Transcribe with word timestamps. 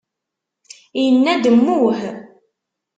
Inna-d: 1.05 1.45
Mmuh! 1.55 1.99